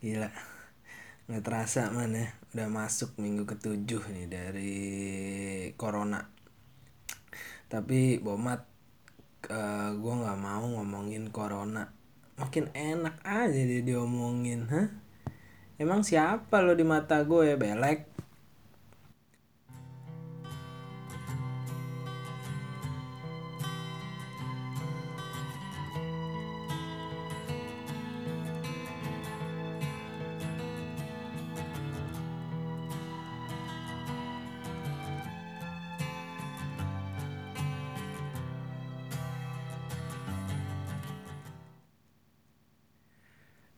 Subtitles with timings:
[0.00, 0.32] Gila.
[1.28, 2.32] Nggak terasa man ya.
[2.56, 4.74] Udah masuk minggu ketujuh nih dari
[5.76, 6.24] corona.
[7.70, 8.66] Tapi Bomat
[9.46, 11.86] uh, gue nggak mau ngomongin corona.
[12.40, 14.88] Makin enak aja dia diomongin, hah?
[15.76, 18.09] Emang siapa lo di mata gue ya belek?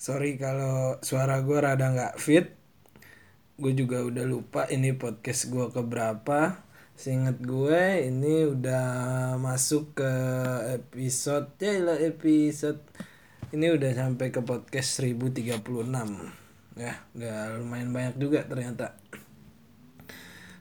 [0.02, 2.50] Sorry kalau suara gue rada nggak fit.
[3.54, 6.58] Gue juga udah lupa ini podcast gue keberapa.
[6.98, 8.82] Seinget gue ini udah
[9.38, 10.12] masuk ke
[10.74, 12.82] episode ya lah episode
[13.54, 15.62] ini udah sampai ke podcast 1036
[16.76, 18.96] ya udah lumayan banyak juga ternyata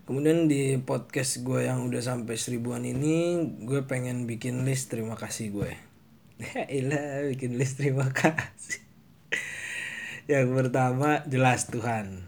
[0.07, 5.51] kemudian di podcast gue yang udah sampai seribuan ini gue pengen bikin list terima kasih
[5.51, 5.71] gue
[6.47, 8.80] ya ilah bikin list terima kasih
[10.31, 12.23] yang pertama jelas Tuhan.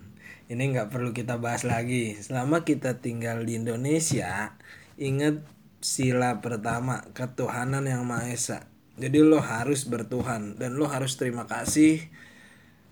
[0.52, 2.20] Ini nggak perlu kita bahas lagi.
[2.20, 4.59] Selama kita tinggal di Indonesia,
[5.00, 5.40] ingat
[5.80, 8.68] sila pertama ketuhanan yang maha esa.
[9.00, 12.04] Jadi lo harus bertuhan dan lo harus terima kasih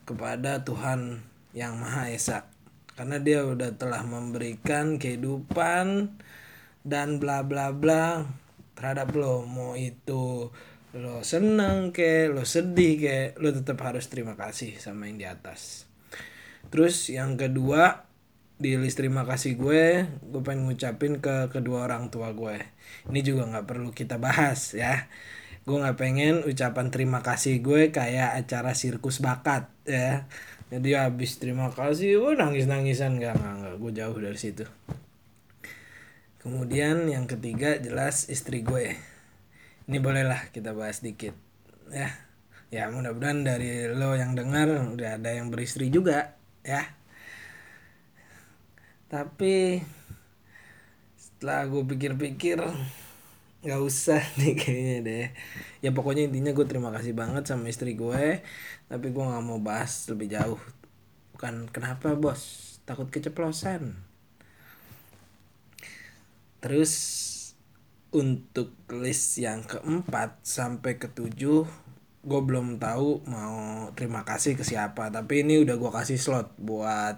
[0.08, 1.20] kepada Tuhan
[1.52, 2.48] yang maha esa.
[2.96, 6.08] Karena dia udah telah memberikan kehidupan
[6.88, 8.24] dan bla bla bla
[8.80, 10.56] terhadap lo mau itu
[10.92, 15.88] lo seneng ke lo sedih ke lo tetap harus terima kasih sama yang di atas.
[16.68, 18.12] Terus yang kedua
[18.60, 22.60] di list terima kasih gue gue pengen ngucapin ke kedua orang tua gue.
[23.08, 25.08] Ini juga nggak perlu kita bahas ya.
[25.64, 30.28] Gue nggak pengen ucapan terima kasih gue kayak acara sirkus bakat ya.
[30.76, 33.76] Jadi habis terima kasih gue nangis nangisan gak nggak nggak.
[33.80, 34.68] Gue jauh dari situ.
[36.44, 39.11] Kemudian yang ketiga jelas istri gue
[39.90, 41.34] ini bolehlah kita bahas dikit.
[41.90, 42.10] Ya
[42.72, 46.88] ya mudah-mudahan dari lo yang dengar udah ada yang beristri juga ya.
[49.12, 49.84] Tapi
[51.20, 52.64] setelah gue pikir-pikir
[53.62, 55.28] nggak usah nih kayaknya deh.
[55.84, 58.40] Ya pokoknya intinya gue terima kasih banget sama istri gue
[58.88, 60.62] tapi gue nggak mau bahas lebih jauh.
[61.36, 62.78] Bukan kenapa bos?
[62.88, 63.98] Takut keceplosan.
[66.62, 66.94] Terus
[68.12, 71.64] untuk list yang keempat sampai ketujuh
[72.22, 75.10] gue belum tahu mau terima kasih ke siapa.
[75.10, 77.18] Tapi ini udah gue kasih slot buat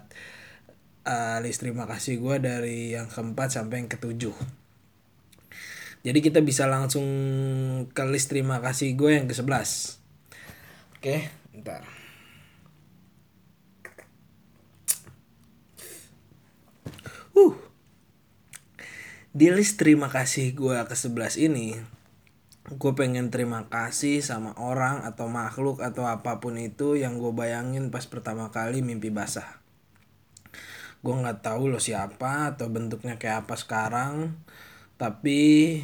[1.03, 4.35] uh, list terima kasih gue dari yang keempat sampai yang ketujuh.
[6.03, 7.07] Jadi kita bisa langsung
[7.91, 9.99] ke list terima kasih gue yang ke sebelas.
[10.99, 11.85] Oke ntar
[17.37, 17.53] uh
[19.33, 21.73] di list terima kasih gue ke 11 ini
[22.69, 27.89] gue pengen terima kasih sama orang atau makhluk atau apa pun itu yang gue bayangin
[27.89, 29.57] pas pertama kali mimpi basah.
[31.01, 34.37] Gue nggak tahu lo siapa atau bentuknya kayak apa sekarang
[35.01, 35.81] tapi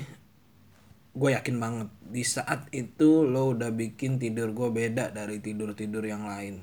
[1.17, 6.05] gue yakin banget di saat itu lo udah bikin tidur gue beda dari tidur tidur
[6.05, 6.61] yang lain.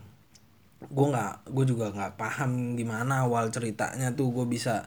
[0.86, 4.86] Gue nggak gue juga nggak paham gimana awal ceritanya tuh gue bisa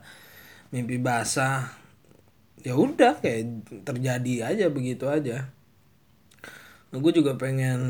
[0.71, 1.88] mimpi basah
[2.63, 5.49] ya udah kayak terjadi aja begitu aja.
[6.89, 7.81] Nah, gue juga pengen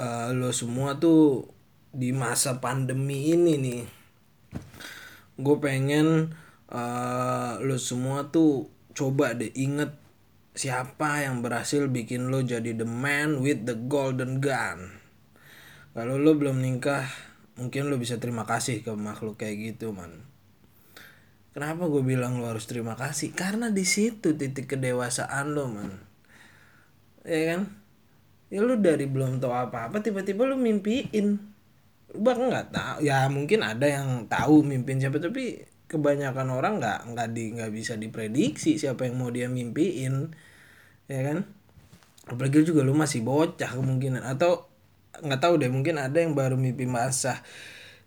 [0.00, 1.52] uh, lo semua tuh
[1.92, 3.82] di masa pandemi ini nih
[5.36, 6.32] gue pengen
[6.72, 9.92] uh, lo semua tuh coba deh inget
[10.56, 14.96] siapa yang berhasil bikin lo jadi the man with the golden gun.
[15.92, 17.04] Kalau lo belum nikah
[17.60, 20.24] mungkin lo bisa terima kasih ke makhluk kayak gitu man
[21.56, 23.32] Kenapa gue bilang lo harus terima kasih?
[23.32, 25.88] Karena di situ titik kedewasaan lo, man.
[27.24, 27.72] Ya kan?
[28.52, 31.40] Ya lo dari belum tahu apa-apa tiba-tiba lo mimpiin.
[32.12, 32.96] Lu nggak tahu.
[33.08, 37.96] Ya mungkin ada yang tahu mimpin siapa tapi kebanyakan orang nggak nggak di nggak bisa
[37.96, 40.36] diprediksi siapa yang mau dia mimpiin.
[41.08, 41.48] Ya kan?
[42.28, 44.68] Apalagi juga lo masih bocah kemungkinan atau
[45.24, 47.40] nggak tahu deh mungkin ada yang baru mimpi basah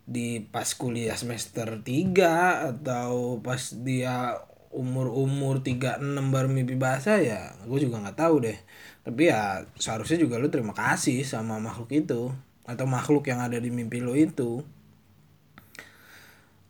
[0.10, 4.42] di pas kuliah semester 3 atau pas dia
[4.74, 6.02] umur-umur 36
[6.34, 8.58] baru mimpi bahasa ya gue juga nggak tahu deh.
[9.06, 12.34] Tapi ya seharusnya juga lu terima kasih sama makhluk itu
[12.66, 14.66] atau makhluk yang ada di mimpi lo itu.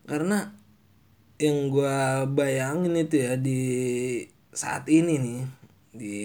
[0.03, 0.51] Karena
[1.39, 1.99] yang gue
[2.35, 3.63] bayangin itu ya di
[4.51, 5.41] saat ini nih
[5.95, 6.17] di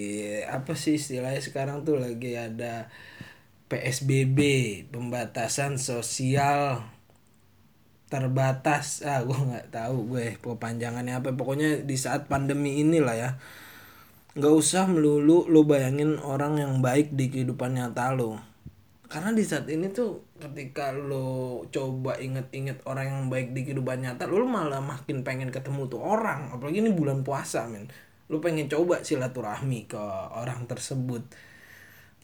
[0.43, 2.91] apa sih istilahnya sekarang tuh lagi ada
[3.71, 4.39] PSBB
[4.91, 6.94] pembatasan sosial
[8.07, 9.01] terbatas.
[9.09, 11.33] Ah gue nggak tahu gue kepanjangannya apa.
[11.33, 13.31] Pokoknya di saat pandemi inilah ya
[14.35, 18.35] nggak usah melulu lo bayangin orang yang baik di kehidupan nyata lo
[19.05, 24.25] karena di saat ini tuh ketika lo coba inget-inget orang yang baik di kehidupan nyata
[24.25, 26.49] lo malah makin pengen ketemu tuh orang.
[26.51, 27.87] Apalagi ini bulan puasa men.
[28.27, 30.01] Lo pengen coba silaturahmi ke
[30.35, 31.21] orang tersebut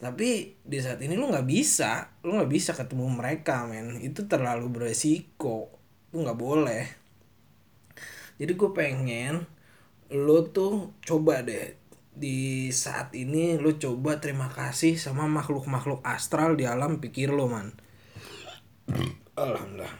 [0.02, 4.02] tapi di saat ini lu nggak bisa lu nggak bisa ketemu mereka men.
[4.02, 5.70] Itu terlalu beresiko.
[6.10, 6.84] Lu nggak boleh.
[8.34, 9.46] Jadi gue pengen
[10.10, 11.78] lo tuh coba deh.
[12.18, 17.70] Di saat ini lo coba terima kasih sama makhluk-makhluk astral di alam pikir lo man.
[19.38, 19.94] Alhamdulillah.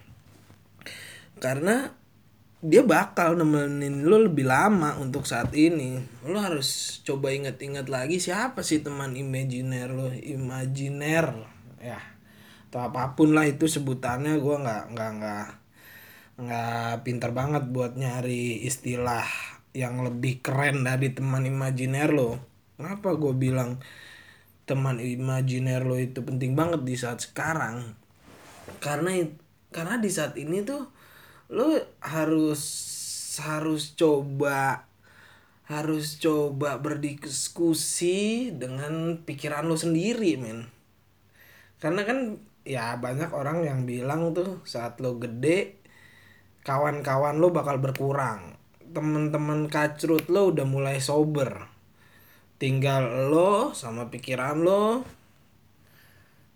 [1.38, 1.94] Karena
[2.62, 5.98] dia bakal nemenin lo lebih lama untuk saat ini.
[6.22, 11.42] Lo harus coba inget-inget lagi siapa sih teman imajiner lo imajiner
[11.82, 11.98] ya.
[12.70, 15.46] Atau apa pun lah itu sebutannya gue nggak nggak nggak
[16.38, 19.26] nggak pinter banget buat nyari istilah
[19.74, 22.38] yang lebih keren dari teman imajiner lo.
[22.78, 23.82] Kenapa gue bilang
[24.70, 27.98] teman imajiner lo itu penting banget di saat sekarang?
[28.78, 29.18] Karena
[29.74, 31.01] karena di saat ini tuh
[31.52, 32.62] lu harus
[33.36, 34.88] harus coba
[35.68, 40.68] harus coba berdiskusi dengan pikiran lu sendiri men.
[41.76, 45.76] Karena kan ya banyak orang yang bilang tuh saat lo gede
[46.64, 48.56] kawan-kawan lo bakal berkurang.
[48.92, 51.68] Temen-temen kacrut lo udah mulai sober.
[52.56, 55.04] Tinggal lo sama pikiran lo.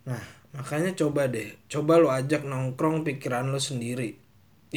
[0.08, 0.24] Nah
[0.56, 1.56] makanya coba deh.
[1.68, 4.25] Coba lo ajak nongkrong pikiran lo sendiri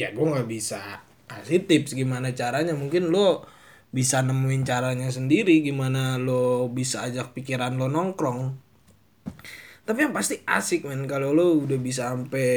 [0.00, 2.72] ya gue nggak bisa kasih tips gimana caranya.
[2.72, 3.44] Mungkin lo
[3.92, 8.56] bisa nemuin caranya sendiri gimana lo bisa ajak pikiran lo nongkrong.
[9.84, 11.04] Tapi yang pasti asik men.
[11.04, 12.50] Kalau lo udah bisa sampai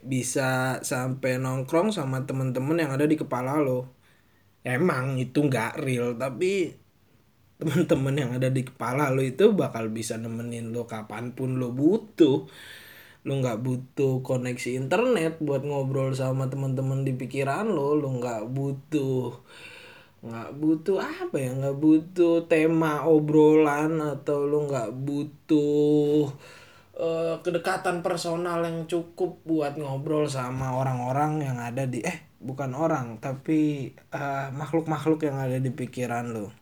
[0.00, 3.92] bisa sampai nongkrong sama temen-temen yang ada di kepala lo
[4.64, 6.16] emang itu nggak real.
[6.16, 6.72] Tapi
[7.60, 12.48] temen-temen yang ada di kepala lo itu bakal bisa nemenin lo kapan pun lo butuh
[13.20, 19.36] lu nggak butuh koneksi internet buat ngobrol sama teman-teman di pikiran lo lu nggak butuh
[20.20, 26.28] nggak butuh apa ya nggak butuh tema obrolan atau lu nggak butuh
[26.96, 33.20] uh, kedekatan personal yang cukup buat ngobrol sama orang-orang yang ada di eh bukan orang
[33.20, 36.59] tapi uh, makhluk-makhluk yang ada di pikiran lo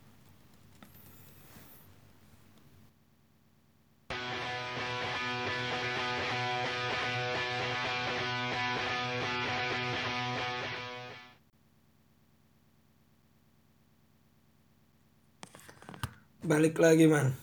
[16.48, 17.36] balik lagi man.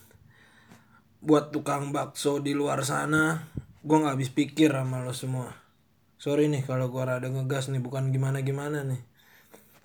[1.22, 3.38] Buat tukang bakso di luar sana
[3.86, 5.54] gue nggak habis pikir sama lo semua.
[6.18, 8.98] Sorry nih kalau gue rada ngegas nih bukan gimana gimana nih.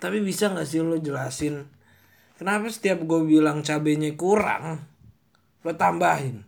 [0.02, 1.70] Tapi bisa nggak sih lo jelasin
[2.42, 4.90] kenapa setiap gue bilang cabenya kurang
[5.62, 6.42] lo tambahin?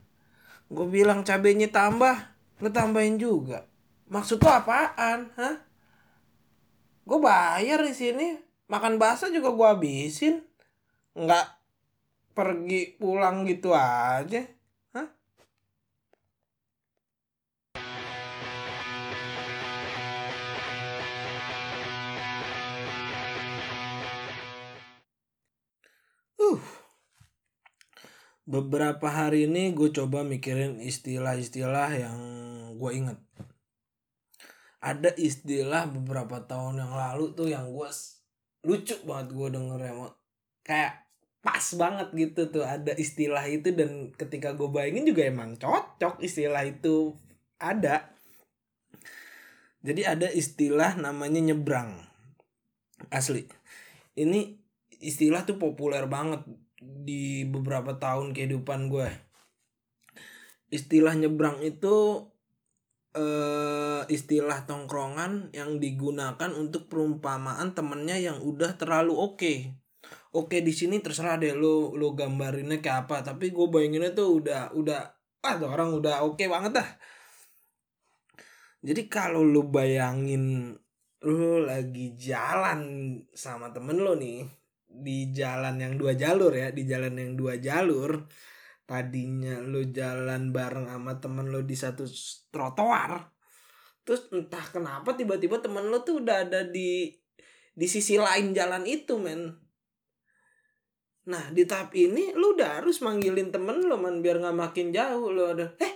[0.66, 3.70] Gue bilang cabenya tambah lo tambahin juga.
[4.10, 5.62] Maksud lo apaan hah?
[7.06, 8.34] Gue bayar di sini
[8.66, 10.42] makan bakso juga gue habisin.
[11.14, 11.63] Nggak
[12.34, 14.42] pergi pulang gitu aja?
[26.44, 26.60] Uh.
[28.44, 32.20] Beberapa hari ini gue coba mikirin istilah-istilah yang
[32.76, 33.20] gue inget.
[34.84, 37.88] Ada istilah beberapa tahun yang lalu tuh yang gue
[38.68, 39.94] lucu banget gue denger ya.
[40.68, 41.03] Kayak
[41.44, 46.64] pas banget gitu tuh ada istilah itu dan ketika gue bayangin juga emang cocok istilah
[46.64, 47.12] itu
[47.60, 48.16] ada.
[49.84, 52.00] Jadi ada istilah namanya nyebrang.
[53.12, 53.44] Asli.
[54.16, 54.56] Ini
[55.04, 56.48] istilah tuh populer banget
[56.80, 59.12] di beberapa tahun kehidupan gue
[60.74, 62.26] istilah nyebrang itu
[63.14, 69.38] uh, istilah tongkrongan yang digunakan untuk perumpamaan temennya yang udah terlalu oke.
[69.38, 69.83] okay
[70.34, 73.34] oke di sini terserah deh lo lo gambarinnya kayak apa.
[73.34, 75.02] Tapi gue bayanginnya tuh udah udah
[75.44, 76.90] ah tuh orang udah oke banget dah.
[78.84, 80.76] Jadi kalau lo bayangin
[81.24, 82.82] lo lagi jalan
[83.32, 84.44] sama temen lo nih
[84.94, 88.28] di jalan yang dua jalur ya di jalan yang dua jalur
[88.84, 92.04] tadinya lo jalan bareng sama temen lo di satu
[92.52, 93.32] trotoar
[94.04, 97.10] terus entah kenapa tiba-tiba temen lo tuh udah ada di
[97.74, 99.64] di sisi lain jalan itu men
[101.24, 105.32] Nah di tahap ini lu udah harus manggilin temen lo man biar nggak makin jauh
[105.32, 105.68] lo ada.
[105.80, 105.94] Eh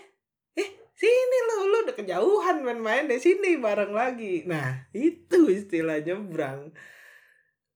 [0.95, 4.47] sini lo lo udah kejauhan main-main deh sini bareng lagi.
[4.47, 6.71] Nah itu istilah nyebrang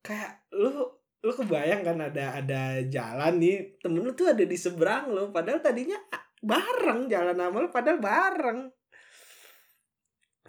[0.02, 5.14] kayak lo lo kebayang kan ada ada jalan nih temen lu tuh ada di seberang
[5.14, 6.00] lo padahal tadinya
[6.42, 8.60] bareng jalan sama lo padahal bareng.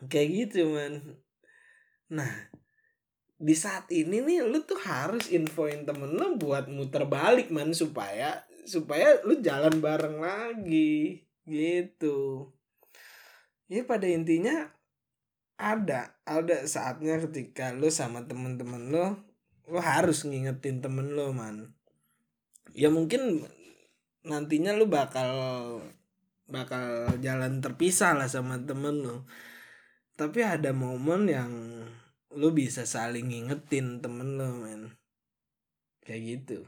[0.07, 0.95] Kayak gitu man.
[2.15, 2.31] Nah
[3.43, 8.47] di saat ini nih lu tuh harus infoin temen lu buat muter balik man supaya
[8.63, 12.47] supaya lu jalan bareng lagi gitu.
[13.67, 14.71] Ya pada intinya
[15.59, 19.19] ada ada saatnya ketika lu sama temen-temen lu
[19.67, 21.75] lu harus ngingetin temen lu man.
[22.79, 23.43] Ya mungkin
[24.23, 25.35] nantinya lu bakal
[26.47, 29.27] bakal jalan terpisah lah sama temen lu.
[30.15, 31.51] Tapi ada momen yang
[32.33, 34.83] lu bisa saling ngingetin temen lu man
[36.03, 36.65] kayak gitu